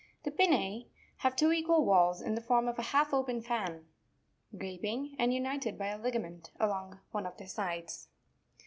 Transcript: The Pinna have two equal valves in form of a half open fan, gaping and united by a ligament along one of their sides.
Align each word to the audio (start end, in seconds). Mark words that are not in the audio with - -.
The 0.23 0.31
Pinna 0.31 0.85
have 1.17 1.35
two 1.35 1.51
equal 1.53 1.85
valves 1.85 2.21
in 2.21 2.35
form 2.41 2.67
of 2.67 2.79
a 2.79 2.89
half 2.89 3.13
open 3.13 3.39
fan, 3.43 3.85
gaping 4.57 5.15
and 5.19 5.31
united 5.31 5.77
by 5.77 5.89
a 5.89 5.99
ligament 6.01 6.49
along 6.59 6.99
one 7.11 7.27
of 7.27 7.37
their 7.37 7.47
sides. 7.47 8.07